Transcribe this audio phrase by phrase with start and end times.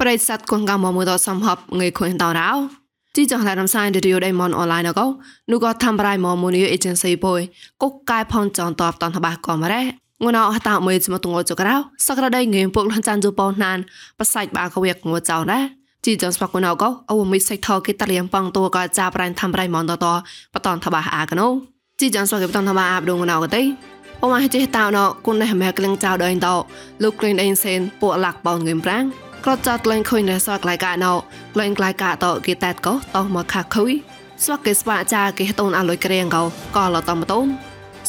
[0.00, 2.50] ប្រិយស័តគងកមមួយតសំហបងៃខុញតរោ
[3.16, 5.06] ជីចងឡារំសាយឌីរីយដៃមនអនឡាញកោ
[5.50, 7.40] នោះក៏ធ្វើប្រៃមមូនីអេเจนស៊ីបុយ
[7.82, 9.82] កុកកាយផនចងតបតនតបាក៏មករ៉េ
[10.22, 11.74] ងួនអត់តាមួយស្មតងចក្រៅ
[12.06, 13.78] សក្រដៃងេពុកលចានជូប៉ោណាន
[14.18, 15.58] បសាច់បាកវៀកងួចៅណា
[16.04, 20.06] ជីចងស្បកណៅក៏អវមិសិថគេតលៀងប៉ងតួក៏ចាប្រៃធ្វើប្រៃមនតត
[20.54, 21.48] បតនតបាអាកណូ
[22.00, 23.62] ជីចងស្បកបតនតបាអាបដងណៅក៏ទេ
[24.22, 26.48] អមហេចេតៅណគុណនេះមែក្លឹងចៅដៃត
[27.02, 29.04] លោកក្លែងដេងសេនពួកលាក់បោងងឹមប្រាំង
[29.47, 31.13] ក៏ចាត់លែងខុញនៅសក្លាយកាណោ
[31.59, 33.91] លែងក្លាយកាតគេតែតក៏តោះមកខាខុយ
[34.43, 36.43] ស្វាក់គេស្វាចាគេតូនអលុយក្រៀងកោ
[36.77, 37.47] ក៏លតមតូន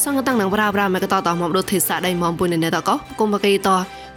[0.03, 3.69] សង្កតាំងនឹងប្រាប្រាមកតតមកដូចទេសាដៃមកពុននៅតក៏គុំបកីត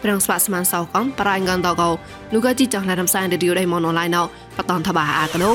[0.02, 1.89] ប្រងស្វាក់ស្មានសោកំប្រៃងនតក៏
[2.33, 4.23] នោះក៏ជីចង់ណារំសាយឌីយដៃមកអនឡាញណោ
[4.56, 5.51] បតនតបាអាកណូ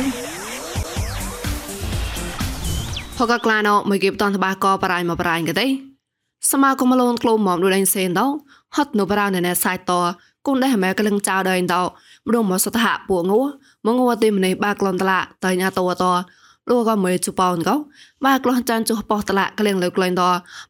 [3.18, 5.68] ហកក្លាណោមកគេបតនតបាក៏ប្រៃមកប្រៃកទេ
[6.52, 8.28] សមាគមលូនក្លូមមកដូចដៃសេនដោ
[8.76, 9.92] ហត់នៅប្រាណនៅសាយត
[10.46, 11.82] គូនដែរម៉ែកលឹងចៅដែរតោ
[12.28, 13.34] ម្ដងមកសតហពួងង
[13.86, 16.06] មកងទេម្នេះបាក្លនតឡាតៃញ៉ាតវត
[16.70, 17.76] លូក៏មើជប៉ោនកោ
[18.26, 20.24] បាក្លនចានចុះប៉ោះតឡាក្លៀងលើក្លែងត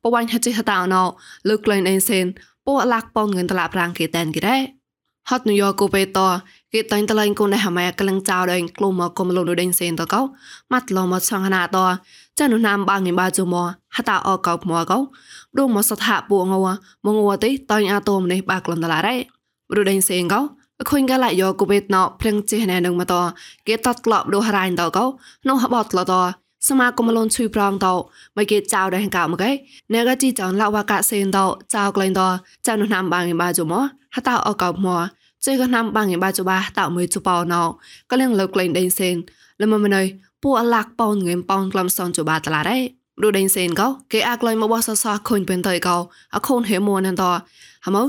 [0.03, 1.03] បបាញ់ហចិហតោណោ
[1.49, 2.25] លើក្លែងអេសេន
[2.65, 4.61] ពួកឡាក់ប៉ោងងតឡាប្រាំងគេតែនគេដែរ
[5.29, 6.19] ហត់ញូយ៉កគូបេត
[6.73, 10.21] គេតែងតលែងគូនដែរម៉ែកលឹងចៅដែរក្លុំមកកុំលូនដូចសេនតកោ
[10.71, 11.77] ម៉ាត់ឡមកសងណាត
[12.39, 13.55] ចានុណាមបាងងបាជុម
[13.95, 14.97] ហតាអកោមកកោ
[15.57, 16.53] ដួងមកសថាពួងង
[17.05, 19.40] មកងទេតៃអាតោម្នេះបាក្លនតឡារ៉េ
[19.75, 20.41] រូដេងសេងកោ
[20.79, 23.15] អខុញកឡយកូបេតណោព្រឹងចេះណែនឹងមកត
[23.67, 25.05] គេតតក្លប់ដូហរ៉ៃតកោ
[25.47, 26.13] នោះបតលត
[26.69, 27.87] សមាគមលនជួយប្រងត
[28.37, 29.51] មកគេចៅដែរកៅមកគេ
[29.93, 31.39] ណែកជីចងឡវកាសេនត
[31.73, 32.21] ចៅក្លែងត
[32.67, 33.73] ចៅនោះណាំបាងបាជុម
[34.15, 35.01] ហតអកោមក
[35.45, 37.61] ចេក៏ណាំបាងបាជុបាតមួយជប៉ោណោ
[38.09, 39.15] ក៏លៀងលើក្លែងដេងសេន
[39.61, 40.03] លមមិនអើ
[40.43, 42.79] ពួកអឡាក់ប៉ោងងេមប៉ោងក្លំសនជបាតឡារ៉េ
[43.21, 45.97] រូដេងសេនកោគេអាក្លែងមកបោះសសខុញពេនតៃកោ
[46.35, 47.23] អខូនហេមួនត
[47.85, 48.03] ហមោ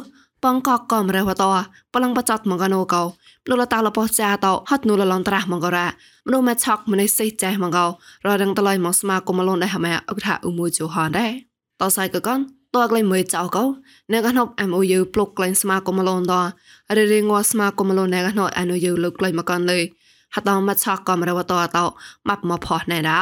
[0.44, 1.44] បងកកកំរះវត
[1.94, 3.02] ប្លងបចតមកកណូកោ
[3.48, 5.86] នោះលតាលបោះចាតហត់នោះលឡនត្រាស់មកករ៉ា
[6.26, 7.88] មនុស្សមកឆក់ម្នេះសេះចេះមកកោរ
[8.40, 11.30] រឹងតឡៃមកស្មាគុំលនដែរម៉ែអុកថាអ៊ូមួយជូហនដែរ
[11.80, 12.38] តសៃកកន
[12.74, 13.64] តក្លែងមើចៅកោ
[14.12, 16.34] នៅកណប់ MOU ប្លុកក្លែងស្មាគុំលនត
[16.96, 19.80] ររៀងងស្មាគុំលននៅកណប់ MOU លើក្លែងមកកនលើ
[20.34, 21.78] ហត់តមកឆក់កំរះវតត
[22.28, 23.20] ម៉ាប់មកផោះណែដោ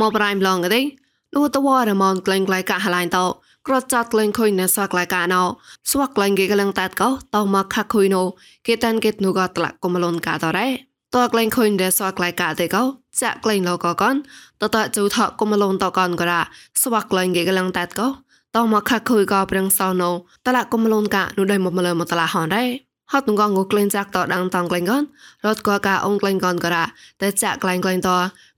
[0.00, 1.01] មកប្រៃមឡងកទេ
[1.36, 3.26] លូតវ៉ារមនក្លែងក្លាយកាហឡៃតោ
[3.66, 5.42] ក្រចាត់ក្លែងខុយណែសក្លាយកាណោ
[5.90, 8.22] ស្វាក់ក្លែងគេក្លែងតាត់កោតោមកខាខុយណូ
[8.66, 10.68] គេតានគេនូកតឡាកុំលនកាតរ៉េ
[11.14, 12.82] តើក្លែងខុយណែសក្លាយកាទេកោ
[13.20, 14.14] ចាក់ក្លែងលោកកន
[14.60, 16.40] តតជូថកុំលនតកនក៏រ៉ា
[16.82, 18.08] ស្វាក់ក្លែងគេក្លែងតាត់កោ
[18.56, 20.10] តោមកខាខុយក៏ប្រឹងសោណូ
[20.46, 22.64] តឡាកុំលនកានោះដៃមកមលើមកតឡាហនរ៉េ
[23.12, 25.02] ហត់ងងងក្លែងចាក់តដាំងតងក្លែងកន
[25.46, 26.84] រត់ក៏កាអងក្លែងកនក៏រ៉ា
[27.20, 28.10] តែចាក់ក្លែងក្លែងត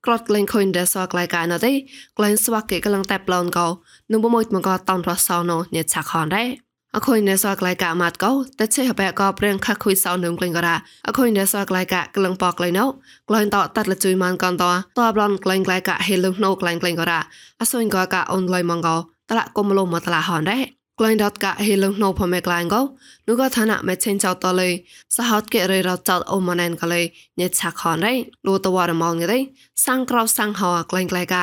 [0.05, 1.73] ក្លត់ក្លែងខុញដែលសក្លែកាណទេ
[2.19, 3.67] ក្លែងស្វាក់គេកលាំងតែប្លន់កោ
[4.13, 6.49] នឹងបមួយមកតនរសោណូញេឆាខនដែរ
[6.97, 10.77] អខុញនេសក្លែកាម៉ាត់កោតែឆេហបែកោព្រៀងខាខុយសោនឹងក្លែងក៏រ៉ា
[11.09, 12.85] អខុញនេសក្លែកាក្លងប៉ក្លែងណូ
[13.29, 14.65] ក្លែងតតាត់លជួយម៉ានកនត
[14.99, 17.21] តប្លន់ក្លែងក្លែកាហេលុណូក្លែងក្លែងក៏រ៉ា
[17.61, 18.97] អសុញក៏កាអូនក្លែងម៉ងកោ
[19.29, 20.63] តឡាកុំលុំមកតឡាហនដែរ
[21.01, 22.81] ក្លែងដតកាហេលងណូផមេក្លែងកោ
[23.27, 24.69] នោះក៏ឋានៈមេឆេងចោតលេ
[25.17, 27.03] សហតកេរេរចោតអូម៉ានែនកលេ
[27.41, 28.15] ញេឆាខនរេ
[28.47, 29.39] លូតវ៉ារម៉ងរេ
[29.87, 31.43] សាំងក្រោសាំងហោក្លែងក្លែកា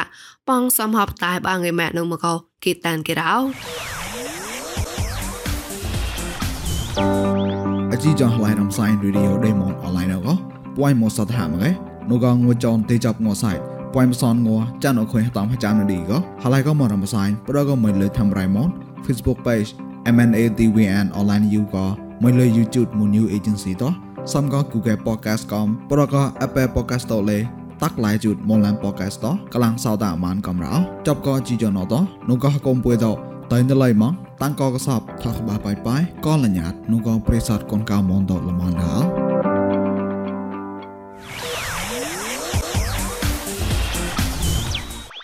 [0.50, 3.34] ប៉ងសំហបតែបាងឯម៉ែនោះមកកោគីតានគេរោ
[7.91, 10.34] អជីចងឡៃរំសាយរីឌីអូដេម៉ុនអនឡាញកោ
[10.78, 11.69] ពួយមកសតហាមកេ
[12.09, 13.51] នោះក៏ងួចនទេចាប់ងួសៃ
[13.94, 18.69] ពួយមសនងួចានអខុយតាមចាំនឌីកោហើយក៏មករំសាយប្រក៏មិនលើធ្វើរៃម៉ុន
[19.06, 19.69] Facebook page
[20.16, 21.85] MNATVN online you ក៏
[22.22, 23.94] មួយលើ YouTube មួយ new agency តោះ
[24.34, 27.40] សំក៏ Google Podcast កំប្រក៏ Apple Podcast តលេ
[27.81, 30.73] តាក់ឡាយជូតមលាន podcast តកលាំងសោតាមានកំរោ
[31.07, 31.94] ចប់ក៏ជីយ៉ណត
[32.29, 33.07] នោះក៏កុំពួយត
[33.51, 39.07] តៃណឡៃម៉ងតាំងក៏កសបថកបាបាយបាយក៏លញ្ញាតនោះក៏ប្រេសតកូនកៅមនតលមនដល់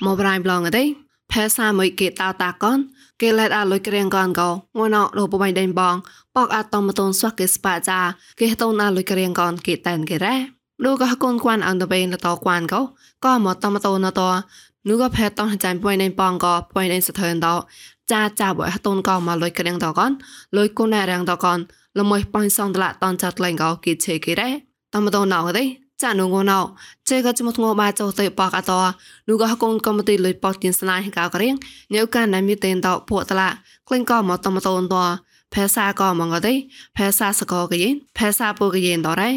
[0.05, 1.06] មកប្រៃប្លងអី
[1.37, 2.77] ផែសាមួយគេតៅតាកន
[3.21, 5.95] គេលេតអាលុយក្រៀងកនកោងួនអរបបៃដេញបង
[6.35, 7.99] បកអាតមតូនស្វាក់គេស្បាចា
[8.39, 10.35] គេតូនអាលុយក្រៀងកនគេតែនគេរ៉ា
[10.83, 12.81] លោកក៏កូនគួនអន្តបេនតគួនកោ
[13.25, 14.21] ក៏មកតមតូនត
[14.87, 17.47] នោះក៏ផែតតចាញ់ពួយដេញបងក៏ពួយដេញសធើនត
[18.11, 20.11] ចាចាបអតូនក៏មកលុយក្រៀងតកន
[20.57, 21.59] លុយគូនរាំងតកន
[21.99, 24.49] ល្មើប៉ាញ់សងតឡាតនចាត់លែងក៏គេឆេគេរ៉ា
[24.93, 26.59] តមតូនណៅទេ ចានងងណៅ
[27.09, 28.71] ចេក៏ចមងបាចោតេបកអត
[29.27, 31.55] នូក៏កូនកំទីលុយបកទីស្នាយកៅករៀង
[31.93, 33.49] ញើកានណាមីតេនតពួកតឡា
[33.87, 34.95] ក្លែងក៏មកតមតូនត
[35.53, 36.53] ផែសាក៏មកទេ
[36.97, 39.31] ផែសាសកកយេផែសាពូកយេនតរ៉េ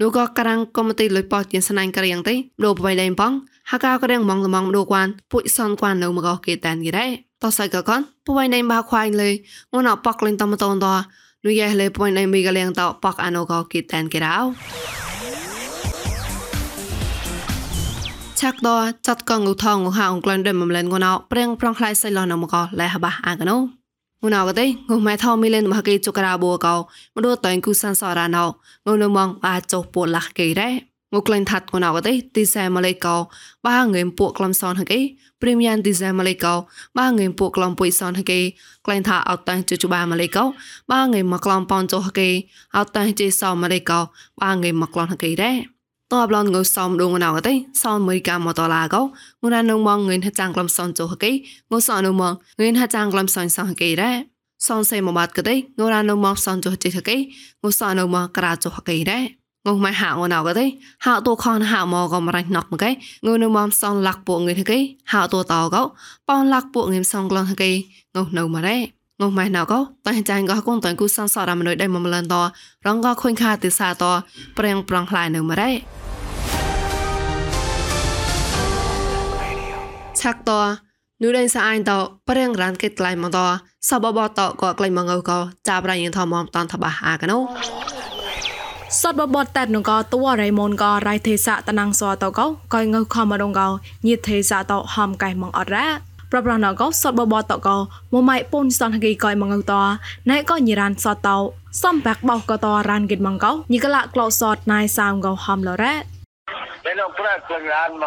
[0.00, 2.34] នូក៏ក្រាំងកំទីលុយបកទីស្នាយករៀងទេ
[2.64, 3.32] ដូបបៃដេងបង
[3.70, 7.06] ហកៅករៀងម៉ងម៉ងដូគួនពុយសនគួននៅមកគេតានគេរ៉េ
[7.42, 9.30] តសៃកកនពួយណៃបាខ្វាញ់លេ
[9.72, 10.86] ងួនអប៉កលេងតំតនត
[11.44, 15.13] នុយេលេពួយណៃមីកលៀងតប៉កអាណូកគីតានគេរោ
[18.44, 18.70] ឆាក់ដ
[19.06, 23.56] ចាត់កងងូថងងូហាអងក្លែនដេមមលែនងូណោព្រៀងប្រងខ្លាយសៃឡនមកលែហបាអាកណូ
[24.22, 26.74] ងូណោកទេងូម៉ែថោមីលេនមហកេជុករាបូកោ
[27.14, 28.44] មដូតៃគូសានសរ៉ាណោ
[28.86, 30.70] ងូនមងបាចុពូលាស់គេរ៉េ
[31.12, 33.16] ងូក្លែងថាត់ងូណោកទេទីសែម៉ាឡេកោ
[33.66, 35.00] បាងើមពួកក្លំសនហកេ
[35.40, 36.54] ព្រីមយ៉ាងទីសែម៉ាឡេកោ
[36.98, 38.40] បាងើមពួកក្លំពុយសនហកេ
[38.86, 40.44] ក្លែងថាអត់តាំងជុជបាម៉ាឡេកោ
[40.92, 42.28] បាងើមមកក្លំប៉នចុហកេ
[42.76, 44.00] អត់តាំងជេសោម៉ាឡេកោ
[44.42, 45.73] បាងើមមកក្លំហកេរ៉េ
[46.12, 47.52] តបឡនងសំដងណៅទេ
[47.82, 54.12] សំមួយកាមតឡាកោងរនងមងងិនហចាងក្លំសនចុហកេងសអនុមងងិនហចាងក្លំសនសហកេរ៉ា
[54.66, 55.58] សនសេមកបាត់កទេង
[55.92, 57.20] រ៉ានៅមកសនចុះចេះកេង
[57.78, 59.24] សនៅមកក្រាចុះកេដែរ
[59.66, 60.66] ងងម៉ៃហាងណៅកទេ
[61.04, 62.94] ហៅតួខនហៅមកកំរ៉ាញ់ណក់មកកេង
[63.42, 64.78] នៅមកសនលាក់ពួកងិនកេ
[65.12, 65.82] ហៅតួតកោ
[66.28, 67.76] ប៉នលាក់ពួកងិមសងក្លងកេង
[68.38, 68.76] នៅមករ៉េ
[69.20, 72.34] នោះម៉ែណៅក៏តែចាញ់ក៏គងតែគូសនសរមនុយដែលមកម្លនត
[72.86, 74.04] រងក៏ខុញខាទិសាត
[74.58, 75.74] ប្រេងប្រងខ្លាយនៅម៉េច
[80.20, 80.50] ឆាក់ត
[81.22, 81.90] នុដែលសាអៃត
[82.28, 83.38] ប្រេងរានគេក្លៃមកត
[83.88, 85.38] សបបតក៏ក្លៃមកងើក៏
[85.68, 87.38] ចាប់រៃយធម្មតនតបះអាកណូ
[89.00, 93.68] សតបបតតែនងក៏តួរៃមនក៏រៃទេសៈតណងសវតក៏កុយងើខមរងក៏
[94.06, 97.76] ញាទេសៈតហំកៃមកអរ៉ា ប្រប្រណកោសតបបតកោ
[98.12, 99.72] មម៉ៃពុនសនហកីកយមងត
[100.30, 101.36] ណៃក៏ញិរានសតោ
[101.82, 105.94] សំបាក់បោកតរានគិតមងកោញិកលក្លោសតណៃសាមកោហំលរ៉ា
[106.84, 108.06] Pero presto grande.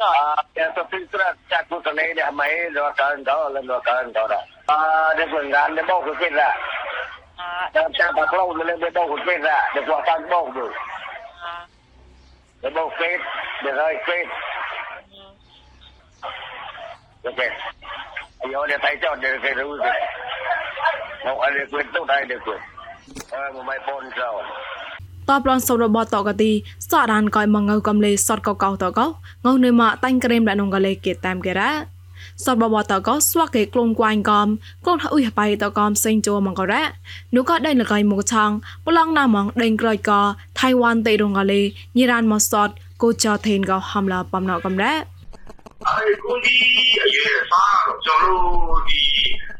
[0.00, 0.36] À,
[0.76, 4.26] tôi filtra chắc cũng cái này để mấy rồi cần đó lên rồi cần đó
[4.30, 4.40] đó.
[4.66, 4.78] À,
[5.18, 6.50] để quần gan để bốc cái kia ra.
[7.74, 10.72] Để chắc bạc lâu lên để bốc cái kia ra, để quả tan bốc được.
[12.62, 13.20] Để bốc phết,
[13.64, 14.26] để rơi phết.
[14.28, 14.53] Ok.
[17.24, 19.96] Ayo để tay cho để cái rú gì.
[21.24, 22.58] Một anh để quyền tốt đây để quyền.
[23.30, 24.42] Ờ, một máy phone rồi.
[25.30, 26.52] តបឡនសូរបតកទី
[26.90, 29.06] សរានកយមងៅកំលេសតកកោតកោ
[29.46, 31.70] ងៅនៅមកតាញ់ក្រេមដាក់នងកលេគេតាមគេរ៉ា
[32.44, 34.48] សតបបតកោស្វាក់គេក្លូនគួយកំ
[34.84, 36.82] ក្លូនអ៊ុយបៃតកំសេងចូលមកករ៉ា
[37.34, 38.50] នោះក៏ដេញលកៃមកឆង
[38.86, 40.10] ប្លង់ណាមងដេញក្រោយក
[40.60, 41.60] ថៃវ៉ាន់តេរងកលេ
[41.96, 42.68] ញីរ៉ានមកសត
[43.02, 44.92] គូចថេនកោហំឡាបំណកកំរ៉ា
[45.96, 46.56] အဲကိုဒီ
[47.04, 49.02] အရေးစားတော့ကျွန်တော်တို့ဒီ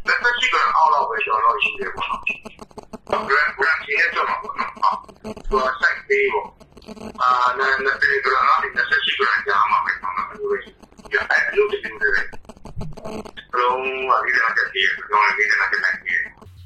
[0.06, 2.22] လက်သက်ရှိကအောက်တော့ပဲကျွန်တော်ရှိတယ်ပေါ့နော်။
[3.28, 4.96] grand grand ကြီးနဲ့ကျွန်တော်ပေါ့နော်။
[5.50, 6.48] ဟိုစိုက်သေးပေါ့။
[7.22, 10.36] အာနဲ့နဲ့တဲ့ကလာတဲ့လက်သက်ရှိကကြာမှာပဲပေါ့နော်။ဒီ
[11.14, 12.26] ရအဲ့လိုတည်နေတယ်။
[13.58, 13.78] လုံး
[14.08, 15.98] ဝဒီတော့တည်းကျွန်တော်လည်းဒီကနေ့တိုင်း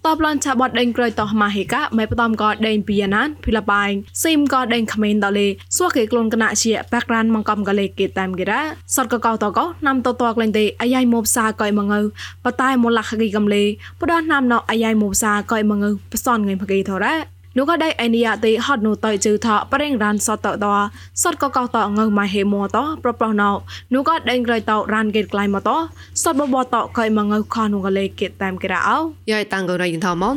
[0.08, 3.84] តបឡនឆាបតដេញក្រោយតោះម៉ាហេកាមិនផ្ដំក៏ដេញពីណានភីលបៃ
[4.22, 5.46] ស៊ីមក៏ដេញក្មេងតលេ
[5.76, 8.62] សួរគេក្លូនកណាជាបាក់រ៉ានមកកំកលេគេតាមគេរ៉ា
[8.94, 12.00] សតកកោតកោណាំតតក្លែងទេអាយ៉ៃមកសាកយមងើ
[12.44, 13.64] បតែមលះគីកំលេ
[14.00, 20.73] បដណាំណោអាយ៉ៃមកសាកយមងើបសនងៃភកីថរ៉ា នោះក៏ได้ไอเนียตีฮอดนูต่อยจือทอปริงรันสอดต่อต่อ
[21.21, 23.49] สอดก็เกาต่อเงยมาเฮมอต่อปรปรนอ
[23.91, 25.77] นูก็เด้งไกลต่อรันเกตไกลมาต่อ
[26.21, 28.97] สอดบบต่อเคยมาเงยคอนูก็เลยเกตตามกระเอา
[29.31, 30.35] ยายตังก็รายยินทอมอน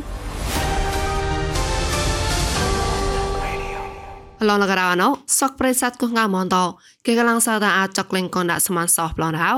[4.48, 5.08] ឡងលករណោ
[5.38, 6.56] សកប្រិស័តកងមនត
[7.04, 9.52] គេកលាំងសាតាអាចចកលេងកនដាក់ស្មានសោះប្លនហៅ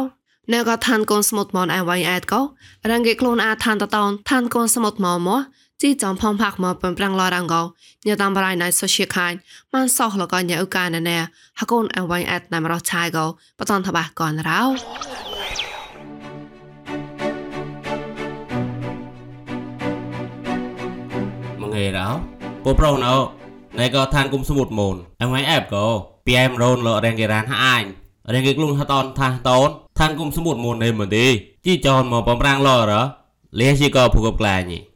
[0.53, 2.41] នៅក៏ឋានកូនស្មុតមនអែវៃអែតក៏
[2.91, 5.41] រងគេខ្លួនអាឋានតតនឋានកូនស្មុតមកមក
[5.84, 7.62] ជីចំផំផាក់មកបំប្រាំងឡរងកោ
[8.06, 9.34] ញ៉ាតាមបរៃណៃសូសៀខាញ
[9.74, 11.18] បានសោះលកញ៉ាឧកាណណែ
[11.60, 13.26] ហកូនអវៃអែតណាមរឆាយកោ
[13.60, 14.62] បតនតបាកនរោ
[21.62, 22.10] មកងាយរោ
[22.64, 23.16] ពប្រុសណោ
[23.80, 25.86] ណៃក៏ឋានគុំសមុទ្រមូនអងឯអែបក៏
[26.26, 27.84] ពីអែមរ៉ូនលរែងគេរានហាញ
[28.34, 31.26] រែងគេក្លុងហតនថាតនឋានគុំសមុទ្រមូននេះមិនទេ
[31.66, 32.94] ជីចនមកបំរាំងលរ
[33.60, 34.93] លះជីក៏ភូកបក្លាញី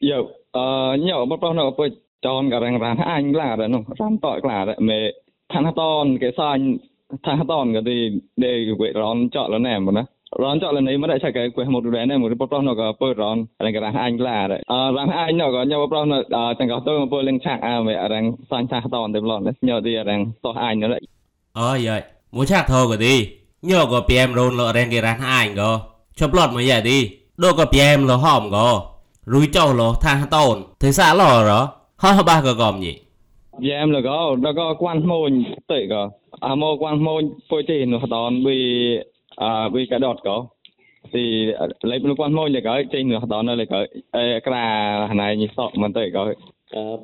[0.00, 1.90] Yo, uh, nhỏ bắt đầu nó bơi
[2.22, 5.12] tròn cả răng răng anh là rồi nó răng tỏi là đấy mẹ
[5.48, 6.76] thằng ton cái xanh
[7.22, 10.04] thằng ton cái thì để quậy rón chọn nó nè mà nó
[10.38, 12.62] rón chọn lần đấy mới đại chạy cái quậy một đứa này một bắt đầu
[12.62, 15.62] nó có bơi rón răng cái răng anh là đấy à răng anh nhỏ có
[15.62, 18.32] nhau bắt đầu nó à chẳng có tôi mà bơi lên chạc à mẹ răng
[18.50, 21.00] xanh thằng ton đẹp lon đấy nhỏ thì răng to anh nó đấy
[21.60, 21.88] អើយ
[22.34, 23.14] មួយឆាក់ធោក៏ទី
[23.70, 25.70] ញោក៏ពីអែមរ៉ូនលរែងគេរានហាញក៏
[26.18, 26.40] ជប់ឡ
[29.26, 31.52] ត់មកយ៉ាទីដូក៏ពីអែមលហមក៏រួយចោលថាតូនទេសាឡរ
[32.02, 32.94] ហោះបាក៏កំញី
[33.58, 37.62] vì em là có nó có quan môn tự có à mô quan môn phôi
[37.68, 38.58] thì nó đòn vì
[39.36, 40.46] à vì cái đọt có
[41.12, 41.46] thì
[41.82, 45.36] lấy nó quan môn thì có trên nó đòn nó lại có cái là này
[45.36, 46.32] như sọ mình tự có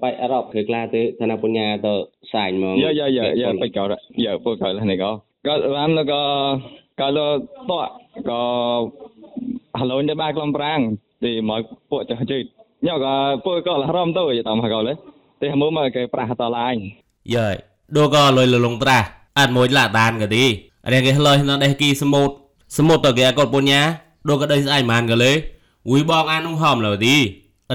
[0.02, 1.92] បាយអឺរ៉ុបគឺក្លាទៅឋានៈបញ្ញាទៅ
[2.32, 5.10] សាញហ្មង giờ giờ giờ giờ phải có rồi giờ phôi cái là này có
[5.46, 6.22] ក៏បានក៏
[7.00, 7.20] ក៏ត
[8.28, 8.40] ក៏
[9.78, 10.80] ហើយនេះបានក្លំប្រាំង
[11.24, 12.44] ទីមកពួកចាស់ជិត
[12.86, 13.14] ញ៉ក៏
[13.44, 14.92] ពួកក៏រំទៅតាមហកលេ
[15.42, 16.74] ទីមើមកគេប្រាស់តឡាញ
[17.34, 17.48] យើ
[17.96, 19.06] ដូក៏លុយលលងត្រាស់
[19.38, 20.44] អត់មួយឡាដានក៏ទី
[20.92, 22.34] រែងគេលុយនៅដេះគីសមុទ្រ
[22.78, 23.80] សមុទ្រតគេកត់ពុញ្ញា
[24.28, 25.32] ដូក៏ដេះស្អៃម៉ានក៏លេ
[25.90, 27.14] វីបងអានុងហំលើទី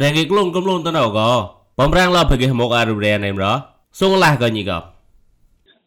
[0.02, 1.30] រែងគេក្លងកំលូនតណោក៏
[1.80, 3.46] បំរាំងឡោភគេមកអារុរែណេមរ
[4.00, 4.78] សុងឡាក៏ញីក៏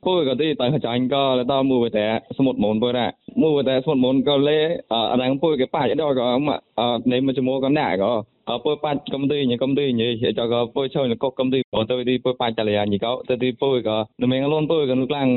[0.05, 2.07] ពួកក៏ទីតើចាញ់ក៏ទៅមួយតែ
[2.39, 3.11] សមុទ្រមុនពួកដែរ
[3.43, 4.59] មួយតែសមុទ្រមុនក៏លេ
[4.93, 6.29] អរងពួកគេប៉ាច់ដល់ក៏
[7.13, 8.13] នៃមកជាមួយក៏ណាក៏
[8.65, 10.03] ពួកប៉ាច់កំទីញកំទីញ
[10.39, 15.29] ចក៏ពួកចូលកុកកំទីបើទៅទីពួកប៉ាច់តលាញក៏ទៅទីពួកក៏នៅមានលូនពួកក៏ខ្លាំង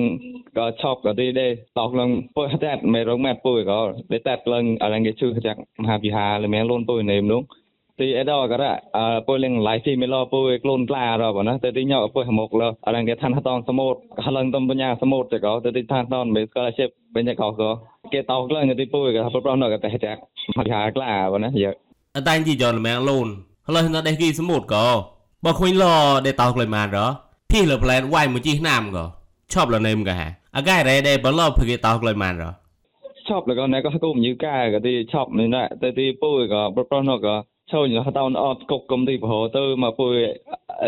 [0.58, 3.80] ក៏ឆប់ក៏ទីដែរតោកឡើងពួកតែមិនរងម៉ាត់ពួកក៏
[4.12, 7.42] តែតែឡើងអរងគេជឿចាក់មហាវិហារលើមានលូនពួកនៃនោះ
[8.01, 8.65] ទីអេដក៏រ
[8.97, 17.71] អើពុយលឹងឡៃទីមេឡពុយក្លូនក្លារបងណាទៅទីញ៉ពុយហមុកលអរងគេឋានតងសមុទ្រហលឹងតំបញ្ញាសមុទ្រទៅក៏ទៅទីឋានតងមេក៏ជិបវិញក៏ក៏
[18.13, 20.21] គេតោក្លងទីពុយក៏ប្រប្រណក៏តែចាក់
[20.59, 21.71] មហាក្លាបងណាយើ
[22.17, 23.29] អតាញ់ជីចនមែងលូន
[23.67, 24.87] ហើយនៅដេះគីសមុទ្រក៏
[25.45, 25.85] បើឃើញល
[26.27, 26.99] ដេតោក្លៃម៉ានរ
[27.51, 29.05] ភីលប្លែនវាយមួយជីណាមក៏
[29.53, 32.45] ឈប់លនេមក៏ហាអាកែរ៉េដេបលភគេតោក្លៃម៉ានរ
[33.29, 37.35] ឆប់แล้วก็ណែក៏គុំញឺកាក៏ទីឆប់នេះណែទៅទីពុយក៏ប្រប្រណក៏
[37.74, 40.14] ចូលញ៉ាំតោនអត់កុកកុំទីប្រហោទៅមកពួយ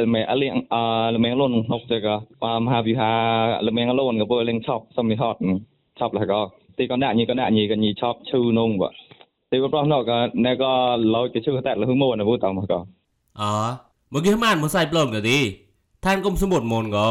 [0.03, 0.75] លំអលៀងអ
[1.13, 3.11] លំលូនហុកទៅក៏តាមហាវិហា
[3.67, 5.39] លំលូនក៏ពួយលេងឆប់សំមីហត់
[5.99, 6.41] ឆប់ហើយក៏
[6.77, 8.93] ទីក៏ដាក់ញីក៏ដាក់ញីក៏ញីឆប់ឈឺនងបាទ
[9.51, 10.71] ទីប្រោះនោះក៏ណែក៏
[11.15, 12.79] លោចទៅឈឺតែលឺមួនអពុតមកក៏
[13.41, 13.43] អ
[14.13, 15.39] មកគេម៉ានមកសៃប្លងទៅទី
[16.05, 17.07] ថែមគុំសមុទ្រមុនក៏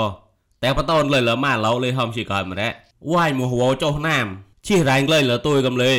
[0.62, 2.74] តែបតនលើលើម៉ាឡោលើហំជាកើម្នាក់
[3.12, 4.26] វាយមកវោចុះណាម
[4.66, 5.92] ជិះរ៉ែងលើលើទួយកំលេ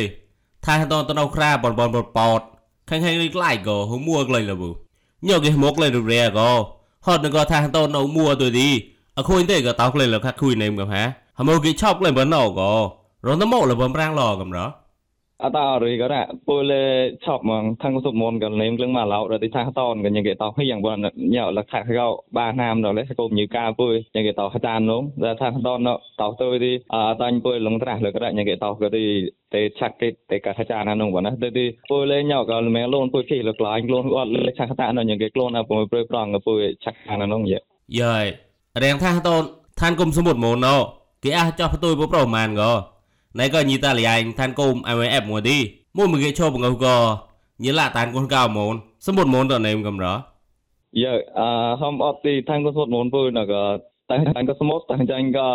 [0.66, 1.98] ថាតនតនៅក្រាបនបនប
[2.38, 2.42] ត
[2.88, 4.76] ခိုင်ခိုင်လေးလိုက်ကောဟိုမှုကလိုက်လဘူး
[5.26, 6.54] ညော့ကေမောကလိုက်ရရကော
[7.04, 8.68] ဟော့နကောသာတော့နှုံမှုအတူဒီ
[9.20, 12.76] အခွင့်တဲ့ကတောက်လိုက်လခခွေနေမှာဟမ်ဟမောကေချောက်လိုက်ဘနော့ကော
[13.24, 14.64] ရောနမောလဘံပရန်လောကမရာ
[15.42, 16.72] បំប្រាំងឡកំរអតារីក៏ដែរពល
[17.24, 20.98] ឆប់មកខាងសុំមុនក៏នេមក្លឹងមកឡោរទីថាតនក៏យ៉ាងគេតោហៀងបង
[21.34, 25.88] ញ៉ៅលខាកោបាណាមដល់លេកុំញឺកាពុយយ៉ាងគេតោខចាននោះតែថាតន
[26.20, 29.04] តោទៅទីអតាញ់ពុយលងត្រាស់លើក៏ដែរយ៉ាងគេតោក៏ទី
[29.54, 37.58] ទេឆាក់ទេទេកាខចាននោះបងណាទៅទីពុយលេញ៉ៅក៏មែលូនពុយគីលក្លាញ់ខ្លួនអត់លេឆាក់តានោះយ៉ាងគេខ្លួនអពុយព្រើប្រងក៏ពុយឆាក់អានោះយេ
[38.00, 38.24] យើយ
[38.82, 39.42] រៀងថាតន
[39.80, 40.76] ឋានគុំសមុទ្រមុនណោ
[41.24, 42.95] គេអាចចោះផ្ទុយប្រប្រមានក៏ណៃក៏ញីតាលយ៉ៃឋានគុំ IMF មួយទីមួយមក
[46.24, 46.96] គេឈប់ងក៏
[47.64, 48.74] ញីឡាតានកូនកៅមុន
[49.06, 50.06] សមុទ្រមុនតនេមកំរ
[51.02, 51.48] យើអឺ
[51.80, 53.62] ហំអត់ទីខាងក៏សុតមុនពុយណក៏
[54.10, 55.48] តែខាងក៏សមុទ្រតែចាញ់ក៏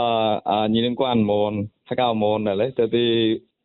[0.74, 1.54] ញីនឹងគួនមុន
[1.88, 3.06] ថាកៅមុនដែរទៅទី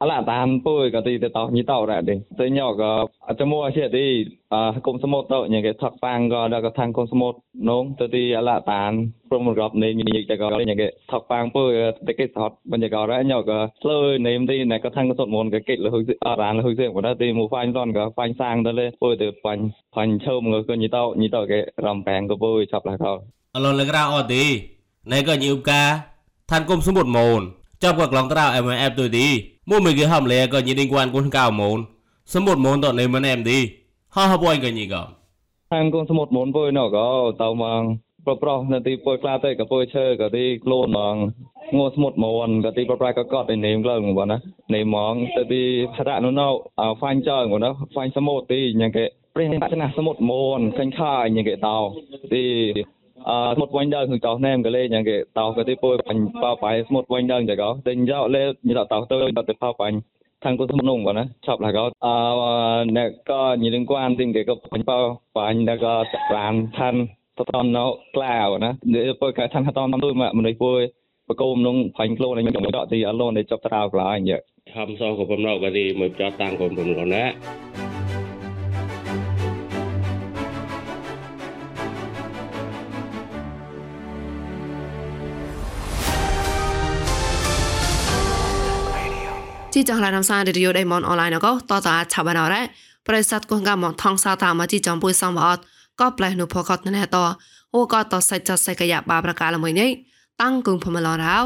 [0.02, 2.92] អឡាតាមពុយក៏ទីទៅតោញីតោរ៉ាទេទៅញ៉ក៏
[3.28, 4.06] អត់មួជាទី
[4.52, 4.54] អ
[4.86, 7.38] គុំសមុទ្រទៅញ៉គេថកប៉ាងក៏ដល់ក៏ខាងគុំសមុទ្រ
[7.70, 8.92] នងទៅទីអឡាតាម
[9.30, 11.68] ព្រមរាប់នេះញីតែក៏ញ៉គេថកប៉ាងពុយ
[12.06, 19.62] តែគេថតបញ្ញករ៉ាញ៉ក៏ស្លើនេមទីណែក៏ខាងក៏សុតមុនក៏គេលហ៊ុយអរ៉ានលហ៊ុយសៀងបើទីមួយហ្វាញ់តនក៏ហ្វាញ់សាងទៅលេពុយទៅហ្វាញ់
[19.94, 23.12] ហ្វាញ់ឈើមក៏ញីតោញីតោគេរំប៉ាងក៏ពុយចាប់ឡាក៏
[23.54, 24.44] អលនលក្រៅអត់ទី
[25.12, 25.88] ណៃក៏ញីឧបការ
[26.50, 27.40] ឋានគុំសមុទ្រមុន
[27.82, 29.28] ចាប់ក៏ក្លងត្រៅ MF ទុយទី
[29.70, 31.78] មួយមកគេហំលេក៏ញីដេងគួនកូនកៅមុន
[32.34, 33.58] សមុទ្រមុនតនេមណែមទី
[34.14, 35.02] ហោះពួយក៏ញីក៏
[35.72, 37.08] ខាងកូនសមុទ្រមុនពុយណក៏
[37.42, 37.82] តៅមក
[38.26, 41.16] ប្រប្រោះនៅទីពុយខ្លាទៅក៏ពុយឈើក៏ទីខ្លួនមក
[41.76, 44.38] ងួសមុទ្រមុនក៏ទីប្រប្រៃក៏កត់ឯនេមក្លងបងណា
[44.74, 45.62] នេមមកទៅទី
[45.94, 46.46] ផរៈនោះនៅ
[46.98, 49.04] ហ្វាញ់ចើបងណាហ្វាញ់សមុទ្រទីយ៉ាងគេ
[49.34, 51.78] ព្រះបច្ចនាសមុទ្រមុនខាញ់ខាយ៉ាងគេតោ
[52.32, 52.44] ទី
[53.32, 56.74] ಆ ಸ್ಮೂತ್ ವೈನ್ ಡಂಗ್ ಹಂಗ್ ತಾವ್ ನೇಮ್ ಗಲೆ ಜಂಗೆ ತಾವ್ ಗತಿ ಪೋ ಪನ್ ಪಾ ಪೈ
[56.88, 59.16] ಸ್ಮೂತ್ ವೈನ್ ಡಂಗ್ ಜಗ ದೆನ್ ಜಾ ಲೆ ನಿ ತಾವ್ ತಾವ್ ತೋ
[59.50, 59.98] ದ ಪಾ ಪನ್
[60.44, 62.14] ខាងគាត់សំណងបងណាឆប់ឡាកោអឺ
[62.96, 64.98] អ្នកក៏ញីនឹងគាត់ទីគេក៏បាញ់បោ
[65.36, 65.94] បាញ់ដល់ក៏
[66.34, 66.94] បានឋាន
[67.38, 68.70] តតនៅក្លាវណា
[69.20, 70.80] ពលកឋានតតនោះមនុស្សពួយ
[71.28, 74.40] បកូមនឹងបាញ់ខ្លួននឹងដកទីអលនដែលចប់តាវក្លាអញ្ចឹង
[74.74, 77.24] ខំសោក៏បំណោក៏ទីមកចោតតាំងកូនបំណោណា
[89.78, 92.62] ជីចងឡានំសារីឌីយោដេមនអនឡាញក៏តតអាឆាបានអរ៉ា
[93.06, 95.62] ប្រិស័តកងកាមថងសាតាមកជីចំពុយសំបអត់
[96.00, 97.16] ក៏ផ្លែនុផកតណែត
[97.74, 99.90] អូក៏តសៃចសៃកយ៉ាបាប្រកាលមួយនេះ
[100.42, 101.38] តាំងគងផមឡរោ